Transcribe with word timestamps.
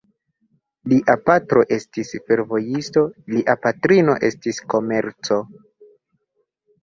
Lia 0.91 1.15
patro 1.29 1.65
estis 1.75 2.13
fervojisto, 2.29 3.03
lia 3.33 3.55
patrino 3.65 4.15
estis 4.29 4.61
komerco. 4.75 5.37